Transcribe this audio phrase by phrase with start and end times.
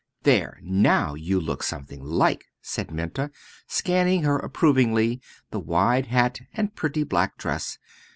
[0.23, 3.29] "There now you look something like!" said Minta,
[3.67, 7.77] scanning her approvingly the wide hat and pretty black dress.